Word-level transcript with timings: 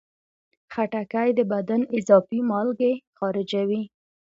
خټکی 0.73 1.29
د 1.37 1.39
بدن 1.53 1.81
اضافي 1.97 2.39
مالګې 2.49 2.93
خارجوي. 3.17 3.81